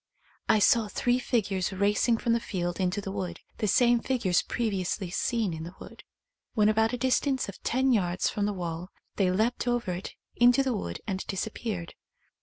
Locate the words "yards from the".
7.93-8.51